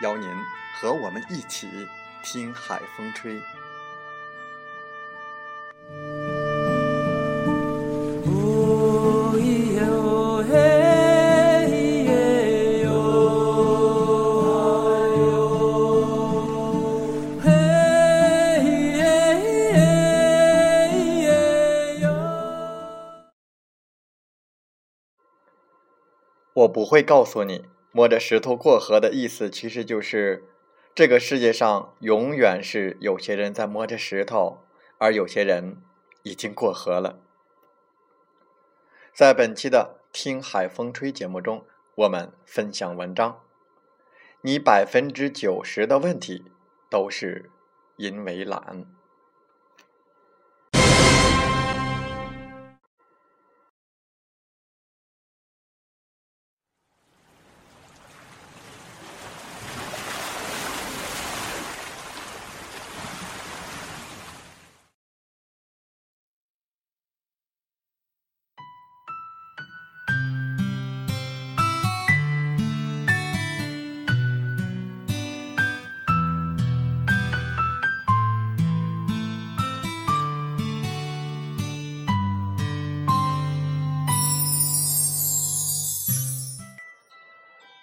[0.00, 0.28] 邀您
[0.74, 1.68] 和我们一起
[2.22, 3.40] 听海风吹。
[26.54, 27.79] 我不会告诉你。
[27.92, 30.44] 摸着石头过河的意思，其实就是
[30.94, 34.64] 这个世界上永远是有些人在摸着石头，
[34.98, 35.78] 而有些人
[36.22, 37.18] 已经过河了。
[39.12, 43.40] 在本期的《听海风吹》节目中，我们分享文章：
[44.42, 46.44] 你百分之九十的问题
[46.88, 47.50] 都是
[47.96, 48.86] 因为懒。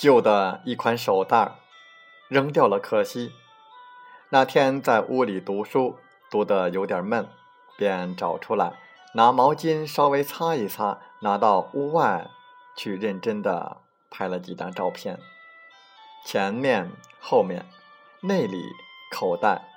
[0.00, 1.56] 旧的一款手袋，
[2.28, 3.34] 扔掉了，可惜。
[4.30, 5.98] 那天在屋里读书，
[6.30, 7.28] 读得有点闷，
[7.76, 8.72] 便找出来，
[9.12, 12.30] 拿毛巾稍微擦一擦，拿到屋外
[12.74, 13.76] 去，认真的
[14.08, 15.18] 拍了几张照片，
[16.24, 16.90] 前面、
[17.20, 17.66] 后面、
[18.22, 18.64] 内里、
[19.12, 19.68] 口袋、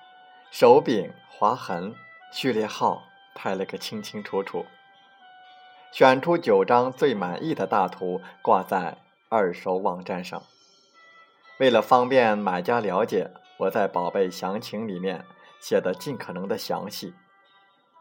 [0.50, 1.94] 手柄、划痕、
[2.32, 3.04] 序列号，
[3.36, 4.66] 拍了个清清楚楚。
[5.92, 9.00] 选出九张最满意的大图，挂在。
[9.36, 10.44] 二手网站上，
[11.58, 15.26] 为了方便买家了解，我在宝贝详情里面
[15.60, 17.16] 写的尽可能的详细。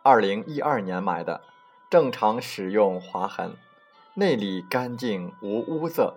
[0.03, 1.41] 二零一二年买的，
[1.89, 3.57] 正常使用划痕，
[4.13, 6.13] 内里干净无污渍，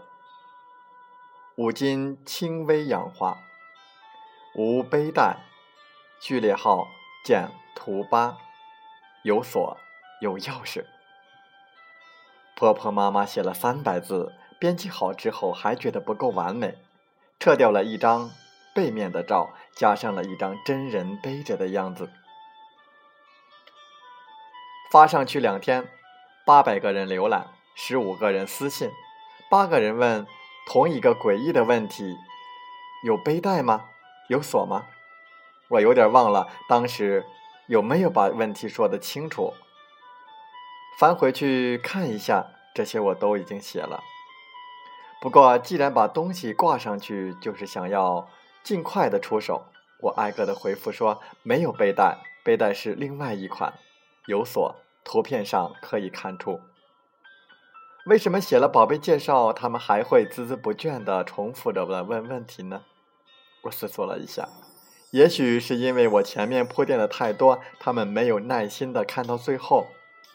[1.56, 3.38] 五金轻微氧化，
[4.54, 5.38] 无背带，
[6.20, 6.90] 序列号
[7.24, 8.38] 见图八，
[9.24, 9.78] 有锁
[10.20, 10.84] 有钥匙。
[12.58, 14.34] 婆婆妈妈写了三百字。
[14.60, 16.78] 编辑好之后还觉得不够完美，
[17.40, 18.32] 撤掉了一张
[18.74, 22.10] 背面的照，加上了一张真人背着的样子。
[24.92, 25.90] 发上去两天，
[26.46, 28.92] 八百个人浏览，十五个人私信，
[29.50, 30.26] 八个人问
[30.68, 32.16] 同一个诡异的问题：
[33.04, 33.90] 有背带吗？
[34.30, 34.88] 有锁吗？
[35.68, 37.26] 我有点忘了当时
[37.68, 39.54] 有没有把问题说得清楚。
[40.98, 44.02] 翻回去看一下，这些我都已经写了。
[45.26, 48.30] 不过，既然把东西挂上去，就是想要
[48.62, 49.66] 尽快的出手。
[50.02, 53.74] 我挨个的回复说没有背带，背带是另外一款，
[54.28, 56.62] 有锁，图片上可以看出。
[58.06, 62.84] 为什么写了宝贝介绍，他们还会孜孜不倦的重复着问问问题呢？
[63.64, 64.48] 我思索了一下，
[65.10, 69.88] 也许是因为我前面铺垫的太多，他们没有耐心的看到最后，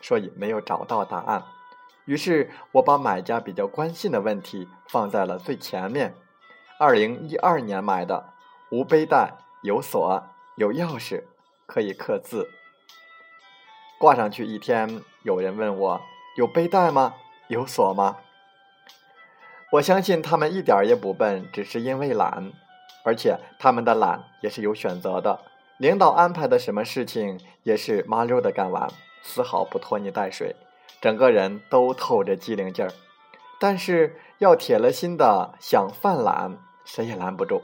[0.03, 1.45] 所以没有找到答案。
[2.11, 6.13] 于是我把买家比较关心的问题放在了最前面。
[6.77, 8.33] 二零一二年买的，
[8.73, 10.21] 无背带，有锁，
[10.57, 11.23] 有钥匙，
[11.67, 12.51] 可以刻字。
[13.97, 16.01] 挂上去一天，有人问我
[16.37, 17.15] 有背带吗？
[17.47, 18.17] 有锁吗？
[19.75, 22.51] 我相信他们一点也不笨，只是因为懒，
[23.05, 25.43] 而且他们的懒也是有选择的。
[25.79, 28.91] 领导安排的什么事情也是麻溜的干完，
[29.23, 30.57] 丝毫不拖泥带水。
[31.01, 32.93] 整个人都透着机灵劲儿。
[33.59, 37.63] 但是要铁了心的想犯懒，谁也拦不住，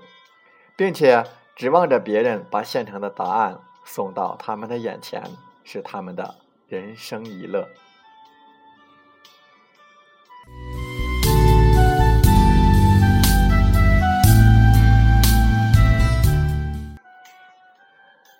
[0.77, 1.25] 并且
[1.55, 5.23] 指望着别人把现成的答案送到他们的眼前，
[5.65, 6.35] 是他们的
[6.69, 7.69] 人生一乐。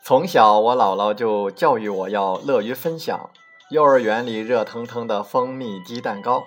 [0.03, 3.29] 从小，我姥姥就教育我要乐于分享。
[3.69, 6.47] 幼儿园里热腾腾的蜂蜜鸡蛋糕。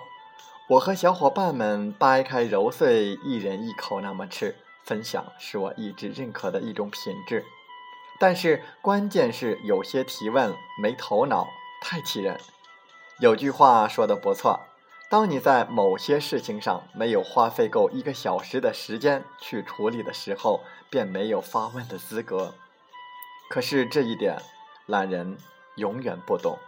[0.70, 7.44] 我和小伙伴们掰开揉碎，一人一口那么吃，分享是我一直认可的一种品质。
[8.18, 11.46] 但是关键是有些提问没头脑，
[11.82, 12.40] 太气人。
[13.18, 14.58] 有句话说的不错：
[15.10, 22.54] 当你在某些事情上没有花费够一个小时的时间去处理的时候，便没有发问的资格。
[23.50, 24.40] 可是这一点，
[24.86, 25.36] 懒人
[25.76, 26.58] 永远不懂。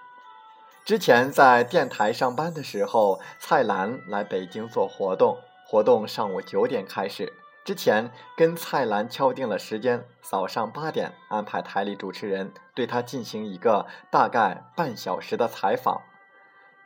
[0.84, 7.32] 之前在电台上班的时候，蔡澜来北京做活动，活动上午九点开始。
[7.64, 16.02] 之前跟蔡澜敲定了时间，早上八点安排台里主持人对他进行一个大概半小时的采访。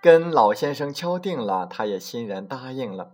[0.02, 3.12] 跟老先生敲定了，他也欣然答应了。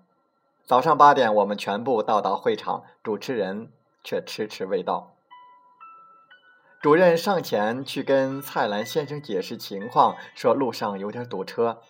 [0.64, 3.70] 早上八点，我们全部到达会场，主持人
[4.02, 5.11] 却迟迟未到。
[6.82, 11.80] 主任上前去跟蔡澜先生解释情况，说路上有点堵车。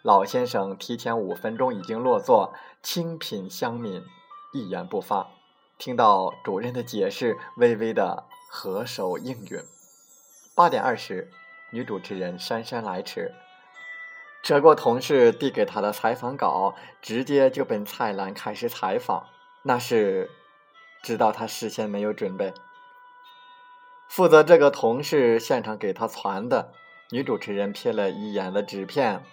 [0.00, 4.02] 老先生提前五分钟已经落座，清品香茗，
[4.54, 5.28] 一言不发。
[5.76, 9.60] 听到主任的解释，微微的合手应允。
[10.54, 11.30] 八点二十，
[11.70, 13.34] 女主持人姗姗来迟，
[14.42, 19.26] 扯过同事递给她的采访稿，直接就奔蔡澜开始采访。
[19.64, 20.30] 那是
[21.02, 22.54] 知道他事先没有准备。
[24.12, 26.74] 负责这个同事现场给他传的
[27.12, 29.24] 女主持人瞥了一眼的纸片。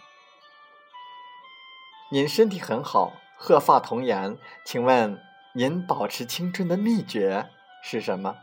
[2.12, 5.22] 您身体很好，鹤发童颜，请问
[5.54, 7.50] 您保持青春的秘诀
[7.84, 8.38] 是什么？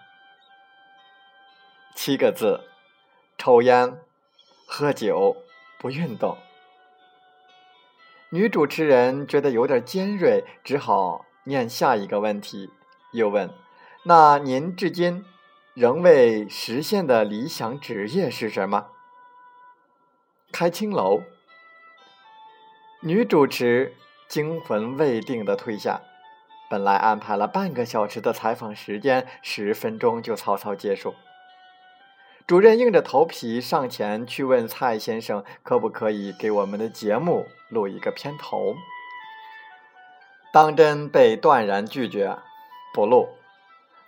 [1.94, 2.68] 七个字：
[3.38, 3.98] 抽烟、
[4.66, 5.38] 喝酒、
[5.78, 6.36] 不运动。
[8.28, 12.68] 女主持人觉得有点尖锐，只好念下一个问题，
[13.12, 13.48] 又问
[14.04, 15.24] ：“那您至今？”
[15.76, 18.86] 仍未实现的理想职业是什么？
[20.50, 21.20] 开青楼。
[23.02, 23.94] 女主持
[24.26, 26.00] 惊魂未定的退下。
[26.70, 31.14] 本来安排了半个小时的采访时间，十分钟就草草结束。
[32.46, 38.74] 主任硬着头皮上前去问蔡先生：“可不可以给我们的节目录一个片头？”
[40.54, 42.38] 当真被断然拒绝，
[42.94, 43.28] 不录。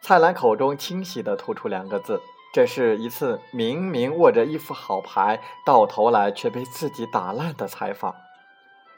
[0.00, 2.22] 蔡澜口中清晰地吐出两个字
[2.54, 8.14] ：“这是一次明明握着一副好牌，到头来却被自己打烂的采访。”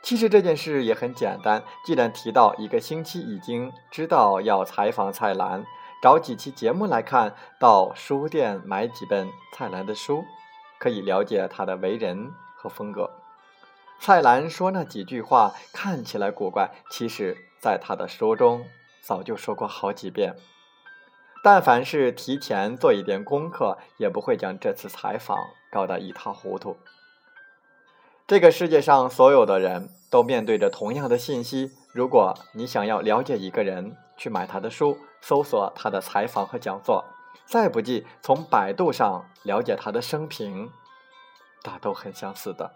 [0.03, 5.65] 其实这件事也很简单，既然提到一个星期已经知道要采访蔡澜，
[6.01, 10.25] 找几期节目来看，到书店买几本蔡澜的书，
[10.79, 13.11] 可以了解他的为人和风格。
[13.99, 18.65] 蔡澜说那几句话看起来古怪，其实在他的书中
[19.03, 20.35] 早就说过好几遍。
[21.43, 25.39] 但凡是提前做一点功课，也不会将这次采访
[25.73, 26.77] 搞得一塌糊涂。
[28.27, 31.73] 这个世界上所有的人都面对着同样的信息。
[31.93, 37.05] 如果你想要了解一个人，去买他的书，搜索他的采访和讲座，
[37.47, 40.71] 再不济从百度上了解他的生平，
[41.63, 42.71] 大都很相似的。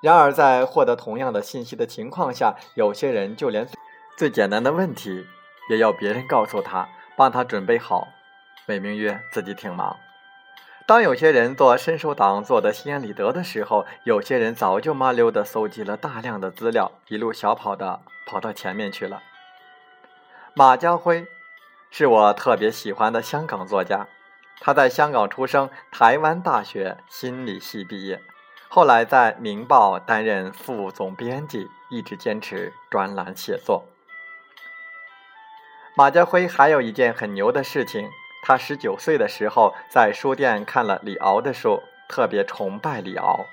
[0.00, 3.68] 然而，在获得同样的信息的情况下，有些人就连
[4.16, 5.26] 最简单的问题。
[5.68, 8.08] 也要别人告诉他，帮他准备好，
[8.66, 9.96] 美名曰自己挺忙。
[10.86, 19.20] 当有些人做伸手党做的心安理得的时候，有些人早就麻溜的搜集了大量的资料，一路小跑的跑到前面去了。
[20.54, 21.26] 马家辉
[21.90, 24.06] 是我特别喜欢的香港作家，
[24.60, 28.20] 他在香港出生，台湾大学心理系毕业，
[28.68, 33.84] 后来在《明报》担任副总编辑，一直坚持专栏写作。
[35.98, 38.10] 马家辉还有一件很牛的事情，
[38.42, 43.46] 他十九岁的时候在书店看了李敖的书，特别崇拜李敖，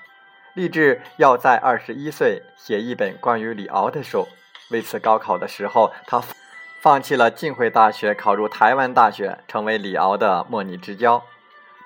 [0.52, 4.28] 立志要在二十一岁写一本关于李敖的书。
[4.68, 6.22] 为此，高考的时候他
[6.82, 11.24] 放弃了浸会大学，考入台湾大学，成为李敖的莫逆之交。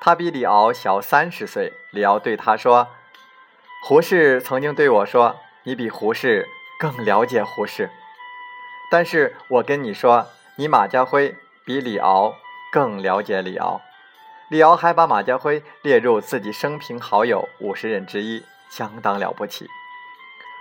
[0.00, 2.88] 他比李敖小三十岁，李敖对他说
[3.87, 6.49] ：“胡适曾经对我说，你比胡适
[6.81, 7.91] 更了解胡适，
[8.91, 10.27] 但是我跟你说。”
[10.61, 12.35] 你马家辉比李敖
[12.73, 13.81] 更了解李敖，
[14.50, 19.69] 李敖还把马家辉列入自己生平好友五十人之一，相当了不起。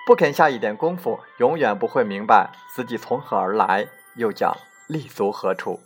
[0.06, 5.82] 不肯下一点功夫，永远不会明白自己从何而来，又将立足何处。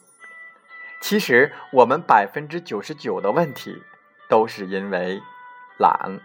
[0.99, 3.81] 其实，我们百分之九十九的问题，
[4.27, 5.21] 都是因为
[5.77, 6.19] 懒，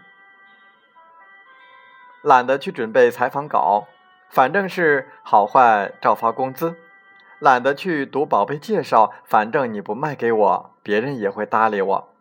[2.21, 3.87] 懒得去准备采访稿，
[4.29, 6.75] 反正是好坏照发工资；
[7.39, 10.73] 懒得去读宝贝介绍，反正你不卖给我。
[10.81, 12.13] 别人也会搭理我，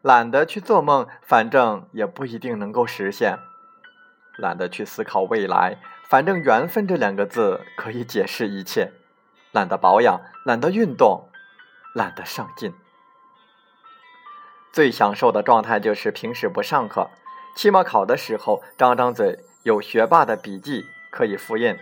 [0.00, 3.36] 懒得去做梦，反正也不一定能够实现；
[4.38, 5.76] 懒得去思考未来，
[6.08, 8.88] 反正缘分这两个字可以解释一切；
[9.52, 11.28] 懒得保养，懒得运动，
[11.94, 12.72] 懒得上进。
[14.72, 17.10] 最享受的状态就是平时不上课，
[17.54, 21.76] 期末考的时候张张嘴有学霸的笔记可以复印；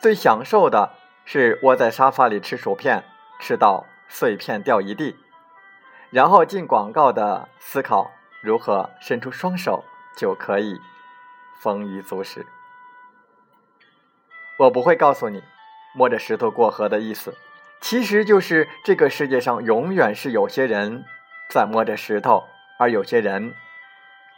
[0.00, 0.90] 最享受的
[1.24, 3.04] 是窝在沙发里吃薯片，
[3.40, 3.86] 吃到。
[4.14, 5.16] 碎片掉一地，
[6.10, 8.12] 然后进广告的思考
[8.42, 9.82] 如何伸出双手
[10.18, 10.78] 就可以
[11.62, 12.44] 丰衣足食。
[14.58, 15.42] 我不会告诉你
[15.94, 17.34] 摸着石头过河的意思，
[17.80, 21.06] 其实就是这个世界上永远是有些人
[21.48, 22.44] 在摸着石头，
[22.78, 23.54] 而有些人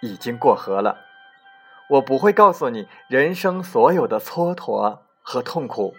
[0.02, 1.00] 已经过河了。
[1.88, 5.96] 我不会告诉你人生所有的蹉跎和痛苦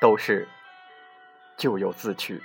[0.00, 0.48] 都是
[1.56, 2.42] 咎由自取。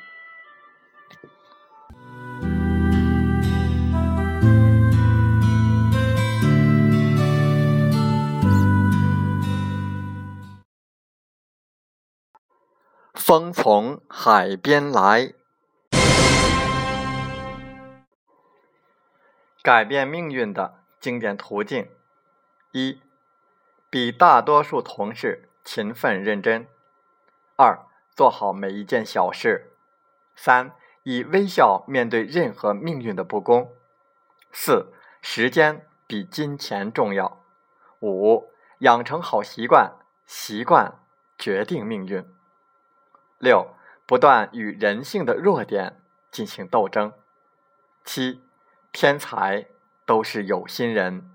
[13.14, 15.34] 风从海边来，
[19.64, 21.90] 改变命运的经典途径：
[22.72, 23.02] 一、
[23.90, 26.68] 比大多数同事勤奋认真；
[27.58, 29.70] 二、做好每一件小事；
[30.36, 30.72] 三、
[31.04, 33.68] 以微笑面对任何命运的不公；
[34.52, 37.38] 四、时间比金钱重要；
[38.02, 39.94] 五、养成好习惯，
[40.26, 41.00] 习惯
[41.38, 42.26] 决定命运。
[43.38, 47.14] 六，不断与人性的弱点进行斗争。
[48.04, 48.44] 七，
[48.92, 49.68] 天才
[50.06, 51.32] 都是有心人。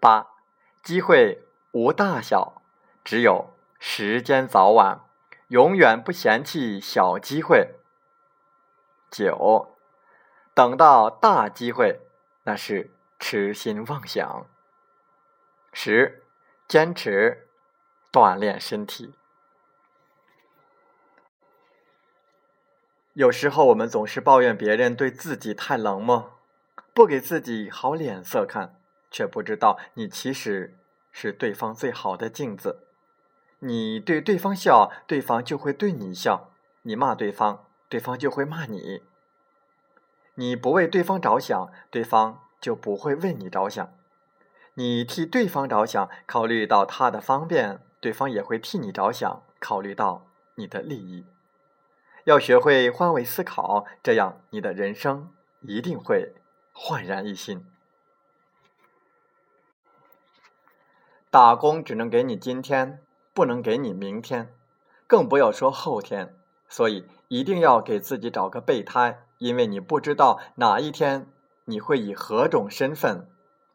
[0.00, 0.28] 八，
[0.82, 2.62] 机会无大小，
[3.04, 3.53] 只有
[3.86, 5.02] 时间早晚，
[5.48, 7.74] 永远不嫌弃小机会。
[9.10, 9.76] 九，
[10.54, 12.00] 等到大机会，
[12.44, 14.46] 那是痴心妄想。
[15.74, 16.24] 十，
[16.66, 17.46] 坚持
[18.10, 19.14] 锻炼身体。
[23.12, 26.40] 有时候我们总是抱怨别人对自己太冷漠，
[26.94, 30.78] 不给自己好脸色看，却不知道你其实
[31.12, 32.83] 是对方最好的镜子。
[33.60, 36.50] 你对对方笑，对方就会对你笑；
[36.82, 39.02] 你骂对方，对方就会骂你。
[40.34, 43.86] 你不为对方着想，对方就不会为你着想；
[44.74, 51.24] 你替对方着想，考虑到他的方便，对方也会替你着想，考虑到你的利益。
[52.24, 55.30] 要学会换位思考，这样你的人生
[55.60, 56.34] 一定会
[56.72, 57.64] 焕然一新。
[61.30, 63.02] 打工只能给你今天，
[63.34, 64.54] 不能给你明天，
[65.06, 66.34] 更不要说后天。
[66.66, 71.30] 所以一定要给自己找个备胎，因为你不知道哪一天
[71.66, 73.28] 你会以何种身份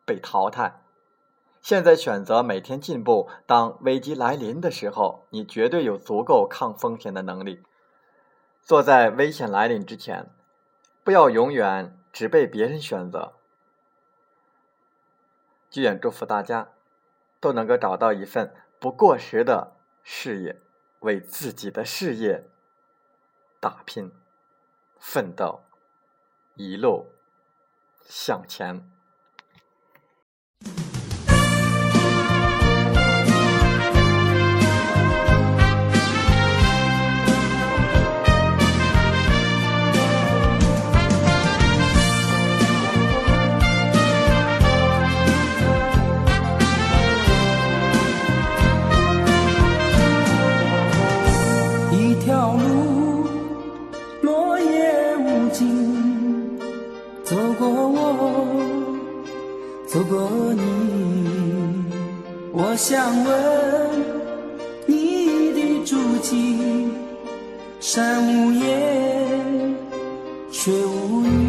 [0.05, 0.81] 被淘汰。
[1.61, 7.61] 现在选择每天进步，当危机来临的时候，你绝对有足够抗风险的能力。
[8.63, 10.29] 坐在危险来临之前，
[11.03, 13.33] 不要永远只被别人选择。
[15.69, 16.69] 祝愿祝福大家
[17.39, 20.61] 都能够找到一份不过时的事业，
[20.99, 22.49] 为自己的事业
[23.59, 24.11] 打拼、
[24.97, 25.63] 奋斗，
[26.55, 27.11] 一路
[28.05, 28.89] 向前。
[62.61, 63.31] 我想问
[64.85, 66.89] 你的足迹，
[67.79, 69.75] 山无言，
[70.51, 71.48] 水无语。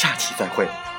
[0.00, 0.89] 下期再会。